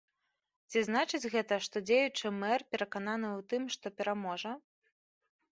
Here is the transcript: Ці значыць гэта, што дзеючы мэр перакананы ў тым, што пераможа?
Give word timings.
Ці 0.71 0.79
значыць 0.87 1.31
гэта, 1.33 1.59
што 1.67 1.83
дзеючы 1.89 2.33
мэр 2.39 2.59
перакананы 2.77 3.27
ў 3.37 3.41
тым, 3.53 3.63
што 3.77 3.85
пераможа? 3.99 4.51